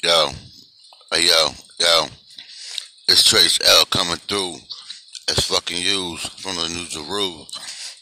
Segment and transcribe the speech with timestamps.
[0.00, 0.28] Yo,
[1.12, 1.48] hey yo,
[1.80, 2.06] yo,
[3.08, 4.54] it's Trace L coming through
[5.28, 7.48] as fucking used from the New Jerusalem.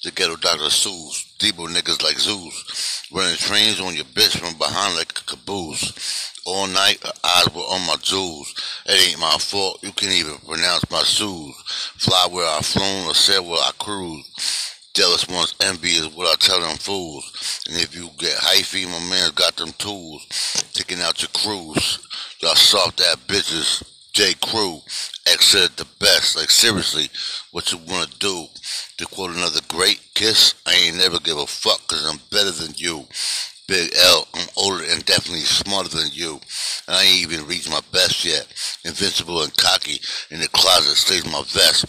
[0.04, 0.69] The ghetto Dr.
[0.69, 6.35] Seuss, Debo niggas like Zeus, running trains on your bitch from behind like a caboose.
[6.45, 8.54] All night, her eyes were on my jewels.
[8.85, 11.56] It ain't my fault, you can't even pronounce my shoes.
[11.97, 14.76] Fly where I flown or sail where I cruise.
[14.97, 17.60] Jealous ones envy is what I tell them fools.
[17.69, 20.27] And if you get hyphy, my man's got them tools.
[20.73, 21.98] Taking out your crews.
[22.41, 23.82] Y'all soft ass bitches.
[24.14, 24.32] J.
[24.41, 24.80] Crew.
[25.27, 26.34] X said the best.
[26.34, 27.10] Like seriously,
[27.50, 28.46] what you wanna do?
[28.96, 32.72] To quote another great kiss, I ain't never give a fuck cause I'm better than
[32.77, 33.05] you.
[33.69, 36.41] Big L, I'm older and definitely smarter than you.
[36.88, 38.47] And I ain't even reached my best yet.
[38.86, 40.00] Invincible and cocky.
[40.30, 41.84] In the closet stays my vest.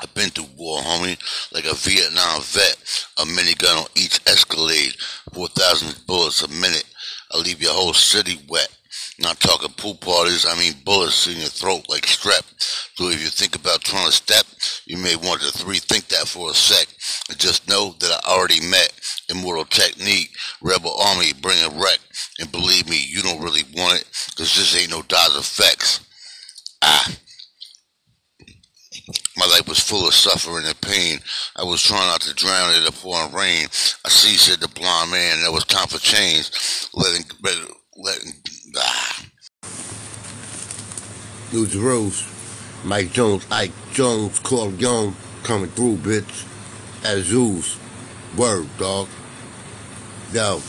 [0.00, 1.18] I've been through war, homie,
[1.52, 2.76] like a Vietnam vet.
[3.18, 4.94] A minigun on each Escalade,
[5.32, 6.84] 4,000 bullets a minute.
[7.32, 8.68] I leave your whole city wet.
[9.18, 12.42] Not talking pool parties, I mean bullets in your throat like strep.
[12.96, 14.44] So if you think about trying to step,
[14.84, 16.86] you may want to rethink that for a sec.
[17.30, 18.92] And just know that I already met
[19.30, 21.98] Immortal Technique, Rebel Army, bring a wreck.
[22.38, 24.04] And believe me, you don't really want it,
[24.36, 26.00] cause this ain't no Dodge effects.
[26.82, 27.16] Ah.
[29.38, 31.18] My life was full of suffering and pain.
[31.56, 33.66] I was trying not to drown in the pouring rain.
[34.04, 36.50] I see, said the blind man, there was time for change.
[36.94, 37.26] Letting,
[37.96, 38.32] letting,
[38.78, 39.26] ah.
[41.52, 42.26] News Rose,
[42.84, 46.46] Mike Jones, Ike Jones, Corleone, coming through, bitch.
[47.02, 47.78] Azus,
[48.36, 49.08] word, dog.
[50.32, 50.60] Yo,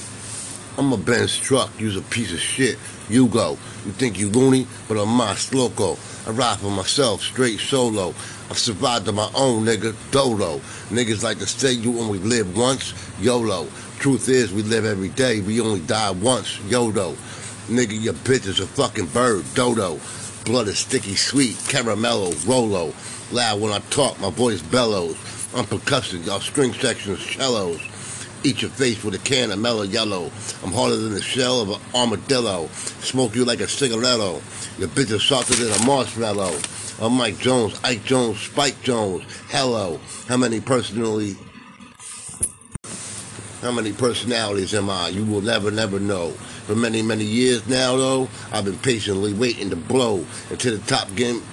[0.80, 2.78] I'm a Benz truck, you's a piece of shit.
[3.10, 3.58] You go.
[3.84, 5.98] You think you loony, but I'm más loco.
[6.28, 8.10] I ride for myself, straight solo.
[8.52, 10.60] I've survived on my own, nigga, dolo.
[10.90, 13.68] Niggas like to say you only live once, YOLO.
[13.98, 17.14] Truth is, we live every day, we only die once, YOLO.
[17.70, 20.00] Nigga, your bitch is a fucking bird, dodo.
[20.46, 22.94] Blood is sticky sweet, caramello, rolo.
[23.32, 25.18] Loud when I talk, my voice bellows.
[25.56, 27.82] I'm percussion, y'all string sections, cellos.
[28.48, 30.32] Eat your face with a can of mellow yellow.
[30.64, 32.68] I'm harder than the shell of an armadillo.
[33.02, 34.42] Smoke you like a cigaretto.
[34.80, 36.58] Your bitch is softer than a marshmallow.
[37.02, 39.26] I'm Mike Jones, Ike Jones, Spike Jones.
[39.50, 40.00] Hello.
[40.30, 41.36] How many personally
[43.62, 45.10] how many personalities am I?
[45.10, 46.32] You will never, never know.
[46.68, 51.14] For many, many years now, though, I've been patiently waiting to blow into the top
[51.16, 51.44] game.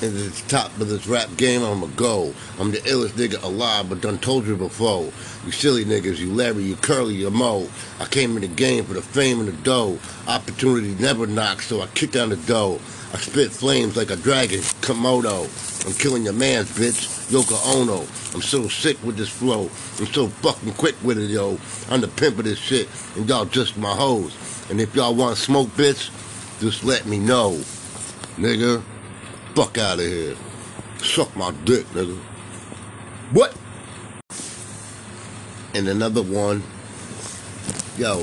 [0.00, 2.32] Into the top of this rap game, I'm a go.
[2.60, 5.10] I'm the illest nigga alive, but done told you before.
[5.44, 7.68] You silly niggas, you Larry, you Curly, you Mo.
[7.98, 9.98] I came in the game for the fame and the dough.
[10.28, 12.78] Opportunity never knocks, so I kick down the door.
[13.12, 15.48] I spit flames like a dragon, Komodo.
[15.84, 18.02] I'm killing your mans, bitch, Yoko Ono.
[18.34, 19.62] I'm so sick with this flow.
[19.98, 21.58] I'm so fucking quick with it, yo.
[21.90, 24.36] I'm the pimp of this shit, and y'all just my hoes.
[24.70, 26.10] And if y'all want smoke, bitch,
[26.60, 27.60] just let me know.
[28.36, 28.80] Nigga,
[29.58, 30.36] fuck out of here.
[30.98, 32.16] Suck my dick, nigga.
[33.32, 33.56] What?
[35.74, 36.62] And another one.
[37.96, 38.22] Yo.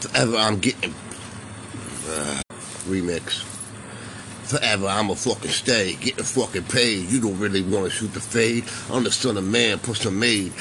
[0.00, 0.94] Forever I'm getting.
[2.08, 2.40] Uh,
[2.88, 3.42] remix.
[4.44, 7.10] Forever I'ma fucking stay, getting fucking paid.
[7.10, 8.64] You don't really wanna shoot the fade.
[8.90, 10.54] I'm the son of man, put some made.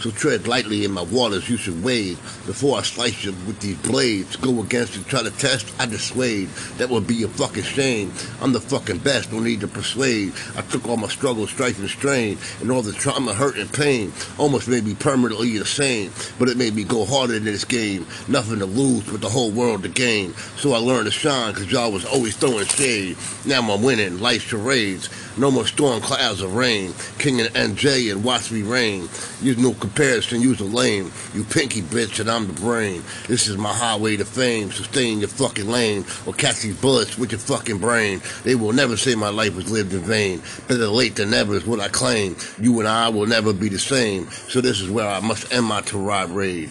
[0.00, 2.18] So tread lightly in my waters, you should wade.
[2.46, 6.48] Before I slice you with these blades, go against and try to test, I dissuade.
[6.76, 8.12] That would be a fucking shame.
[8.40, 10.32] I'm the fucking best, don't need to persuade.
[10.56, 14.12] I took all my struggles, strife and strain, and all the trauma, hurt and pain.
[14.38, 18.06] Almost made me permanently insane, but it made me go harder in this game.
[18.28, 20.34] Nothing to lose, but the whole world to gain.
[20.56, 23.16] So I learned to shine, cause y'all was always throwing shade.
[23.46, 25.08] Now I'm winning, life charades.
[25.38, 26.94] No more storm clouds of rain.
[27.18, 29.08] King and NJ and watch me reign.
[29.42, 31.12] Use no comparison, use a lame.
[31.32, 33.04] You pinky bitch and I'm the brain.
[33.28, 34.72] This is my highway to fame.
[34.72, 38.20] So your fucking lane or catch these bullets with your fucking brain.
[38.42, 40.42] They will never say my life was lived in vain.
[40.66, 42.36] Better late than never is what I claim.
[42.60, 44.28] You and I will never be the same.
[44.48, 46.70] So this is where I must end my tirade.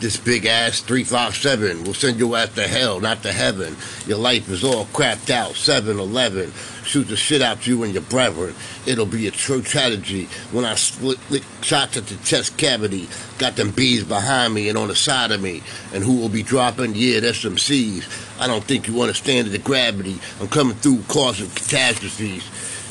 [0.00, 3.74] This big ass 357 will send you ass to hell, not to heaven.
[4.06, 5.56] Your life is all crapped out.
[5.56, 6.52] 7 Eleven.
[6.88, 8.54] Shoot the shit out you and your brethren.
[8.86, 11.18] It'll be a true tragedy when I split
[11.60, 13.10] shots at the chest cavity.
[13.36, 15.62] Got them bees behind me and on the side of me.
[15.92, 16.94] And who will be dropping?
[16.94, 18.08] Yeah, that's some C's.
[18.40, 20.18] I don't think you understand the gravity.
[20.40, 22.42] I'm coming through causing catastrophes.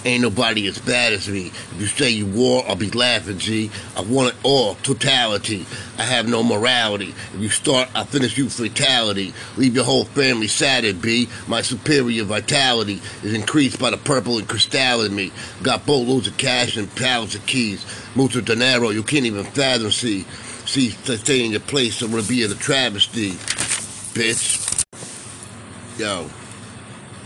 [0.06, 1.48] Ain't nobody as bad as me.
[1.48, 3.70] If you say you war, I'll be laughing, G.
[3.96, 5.66] I want it all, totality.
[5.98, 7.14] I have no morality.
[7.34, 9.34] If you start, I'll finish you fatality.
[9.58, 11.28] Leave your whole family saddened, B.
[11.48, 15.32] My superior vitality is increased by the purple and crystal in me.
[15.64, 17.86] Got boatloads of cash and pallets of keys.
[18.16, 20.26] Mucho dinero, you can't even fathom, see.
[20.66, 23.32] See, stay in your place, it would be a travesty,
[24.14, 24.86] bitch.
[25.98, 26.30] Yo,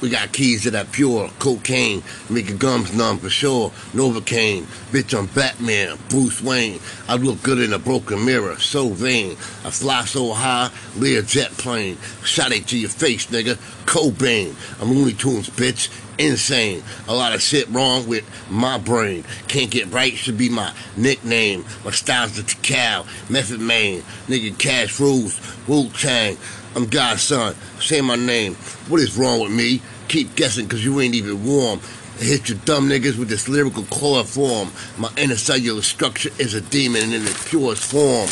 [0.01, 3.69] we got keys to that pure cocaine, make your gums numb for sure.
[3.94, 6.80] Novocaine, bitch, I'm Batman, Bruce Wayne.
[7.07, 9.31] I look good in a broken mirror, so vain.
[9.63, 11.98] I fly so high, Lear jet plane.
[12.24, 13.57] Shot it to your face, nigga.
[13.86, 14.56] Cobain.
[14.81, 15.89] I'm Looney Tunes, bitch.
[16.18, 16.83] Insane.
[17.07, 19.24] A lot of shit wrong with my brain.
[19.47, 21.65] Can't get right should be my nickname.
[21.83, 24.04] My style's the cow, Method Man.
[24.27, 26.38] Nigga, cash rules, Wu Tang.
[26.73, 27.53] I'm God's son.
[27.79, 28.56] Say my name.
[28.88, 29.81] What is wrong with me?
[30.07, 31.81] Keep guessing cause you ain't even warm.
[32.19, 34.71] I hit your dumb niggas with this lyrical chloroform.
[34.97, 38.29] My inner cellular structure is a demon in its purest form.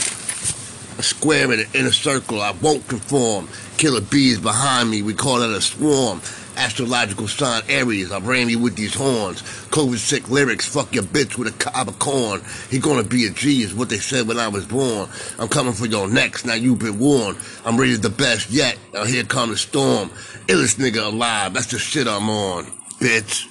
[0.99, 3.49] A square in an inner circle, I won't conform.
[3.77, 6.21] Killer bees behind me, we call that a swarm.
[6.59, 9.41] Astrological sign Aries, I ram you with these horns.
[9.71, 12.41] COVID sick lyrics, fuck your bitch with a cob of corn.
[12.69, 15.07] He gonna be a G is what they said when I was born.
[15.39, 17.37] I'm coming for your next, now you've been warned.
[17.63, 20.09] I'm rated the best yet, now here come the storm.
[20.47, 22.65] Illest nigga alive, that's the shit I'm on,
[22.99, 23.45] bitch.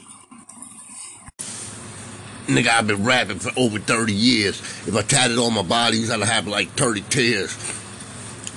[2.47, 4.61] Nigga, I've been rapping for over 30 years.
[4.87, 7.78] If I tatted on my body, I'd have like 30 tears.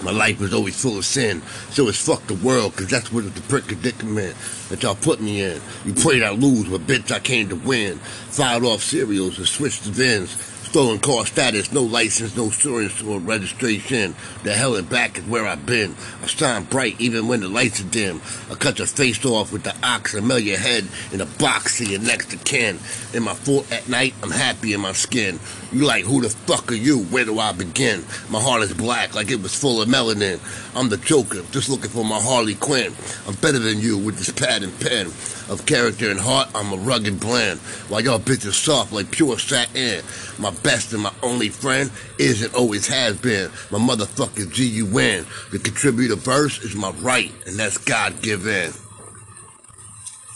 [0.03, 3.33] My life was always full of sin, so it's fuck the world, cause that's what
[3.35, 4.35] the predicament
[4.69, 5.61] that y'all put me in.
[5.85, 7.97] You prayed I lose, but bitch, I came to win.
[7.97, 10.33] Filed off cereals and switched the VINs.
[10.71, 14.15] Stolen car status, no license, no insurance or registration.
[14.43, 15.97] The hell and back is where I've been.
[16.23, 18.21] I shine bright even when the lights are dim.
[18.49, 21.79] I cut your face off with the ox and mail your head in a box
[21.79, 22.79] to your next to kin.
[23.13, 25.41] In my fort at night, I'm happy in my skin.
[25.73, 26.99] You like, who the fuck are you?
[26.99, 28.05] Where do I begin?
[28.29, 30.39] My heart is black like it was full of melanin.
[30.73, 32.93] I'm the Joker, just looking for my Harley Quinn.
[33.27, 35.07] I'm better than you with this pad and pen.
[35.49, 37.59] Of character and heart, I'm a rugged blend.
[37.89, 40.01] While y'all bitches soft like pure satin.
[40.39, 45.25] My best and my only friend is and always has been my motherfucking G-U-N.
[45.51, 48.71] The contributor verse is my right, and that's God-given.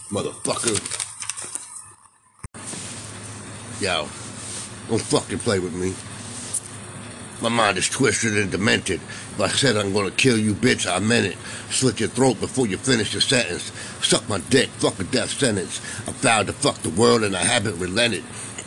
[0.09, 1.01] Motherfucker.
[3.81, 4.07] Yo,
[4.87, 5.93] don't fucking play with me.
[7.41, 9.01] My mind is twisted and demented.
[9.01, 11.37] If I said I'm gonna kill you, bitch, I meant it.
[11.69, 13.73] Slit your throat before you finish your sentence.
[14.01, 15.81] Suck my dick, fuck a death sentence.
[16.07, 18.23] I vowed to fuck the world and I haven't relented.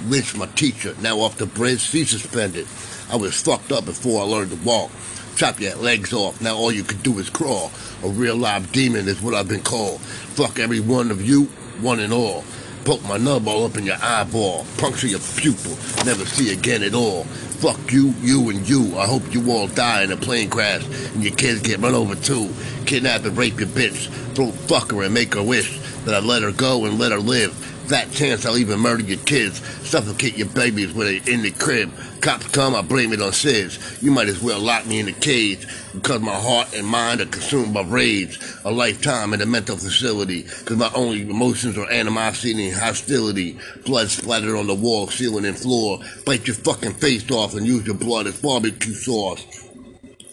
[0.06, 2.66] Lynched my teacher, now off the bridge, she suspended.
[3.10, 4.90] I was fucked up before I learned to walk.
[5.34, 7.72] Chop your legs off, now all you can do is crawl.
[8.04, 10.00] A real live demon is what I've been called.
[10.00, 11.44] Fuck every one of you,
[11.80, 12.44] one and all.
[12.84, 14.64] Poke my nub all up in your eyeball.
[14.78, 15.72] Puncture your pupil,
[16.04, 17.24] never see again at all.
[17.24, 18.96] Fuck you, you, and you.
[18.96, 22.14] I hope you all die in a plane crash and your kids get run over
[22.14, 22.50] too.
[22.86, 24.08] Kidnap and rape your bitch.
[24.34, 27.18] Throw fuck her and make her wish that I let her go and let her
[27.18, 27.52] live.
[27.88, 29.60] Fat chance I'll even murder your kids.
[29.88, 31.90] Suffocate your babies when they in the crib.
[32.20, 34.02] Cops come, I blame it on SIDS.
[34.02, 37.26] You might as well lock me in a cage because my heart and mind are
[37.26, 38.38] consumed by rage.
[38.66, 43.58] A lifetime in a mental facility because my only emotions are animosity and hostility.
[43.86, 46.00] Blood splattered on the wall, ceiling, and floor.
[46.26, 49.67] Bite your fucking face off and use your blood as barbecue sauce.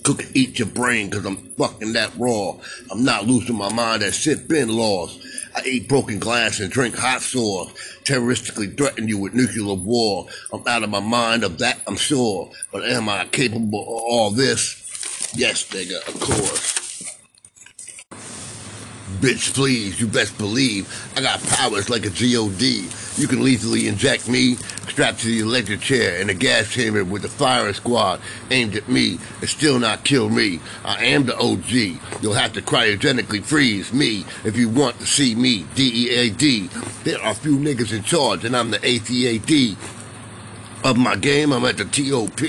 [0.05, 2.53] Cook and eat your brain because I'm fucking that raw.
[2.91, 5.19] I'm not losing my mind, that shit been lost.
[5.55, 7.73] I eat broken glass and drink hot sauce.
[8.03, 10.27] Terroristically threaten you with nuclear war.
[10.53, 12.51] I'm out of my mind of that, I'm sure.
[12.71, 15.31] But am I capable of all this?
[15.35, 16.74] Yes, nigga, of course.
[19.21, 22.89] Bitch, please, you best believe I got powers like a G.O.D.
[23.15, 24.55] You can lethally inject me,
[24.89, 28.19] strapped to the electric chair in a gas chamber with the firing squad
[28.51, 30.59] aimed at me and still not kill me.
[30.83, 32.21] I am the OG.
[32.21, 35.65] You'll have to cryogenically freeze me if you want to see me.
[35.75, 36.69] D-E-A-D.
[37.05, 39.77] There are few niggas in charge and I'm the ATAD
[40.83, 42.41] of my game, I'm at the TOP,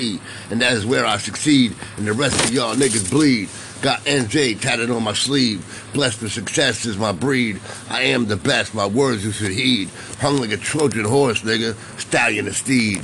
[0.50, 3.48] and that is where I succeed, and the rest of y'all niggas bleed.
[3.82, 5.64] Got NJ tatted on my sleeve.
[5.92, 7.60] Blessed with success is my breed.
[7.88, 9.90] I am the best, my words you should heed.
[10.18, 11.76] Hung like a Trojan horse, nigga.
[12.00, 13.02] Stallion of steed.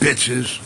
[0.00, 0.60] Bitches.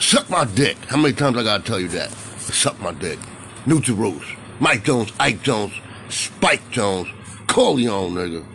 [0.00, 0.76] Suck my dick.
[0.86, 2.10] How many times I gotta tell you that?
[2.38, 3.18] Suck my dick.
[3.66, 4.26] Neutral Rose.
[4.58, 5.72] Mike Jones, Ike Jones,
[6.08, 7.08] Spike Jones,
[7.46, 8.46] Corleone, nigga.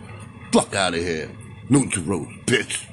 [0.51, 1.29] Fuck out of here.
[1.69, 2.85] Neutral Rose, bitch.